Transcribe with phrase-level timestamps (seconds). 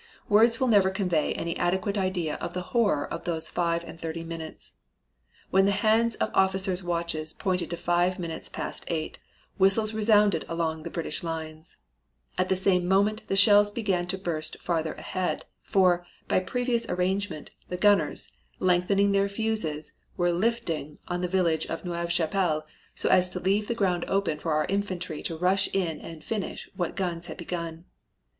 [0.29, 4.23] "Words will never convey any adequate idea of the horror of those five and thirty
[4.23, 4.73] minutes.
[5.51, 9.19] When the hands of officers' watches pointed to five minutes past eight,
[9.59, 11.77] whistles resounded along the British lines.
[12.35, 17.51] At the same moment the shells began to burst farther ahead, for, by previous arrangement,
[17.69, 22.65] the gunners, lengthening their fuses, were 'lifting' on to the village of Neuve Chapelle
[22.95, 26.67] so as to leave the road open for our infantry to rush in and finish
[26.75, 27.85] what the guns had begun.